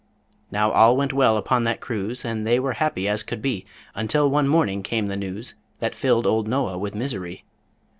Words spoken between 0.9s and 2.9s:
went well upon that cruise, And they were